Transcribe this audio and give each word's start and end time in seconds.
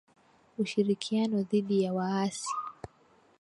Ushirikiano 0.57 1.41
dhidi 1.43 1.81
ya 1.83 1.93
waasi 1.93 2.51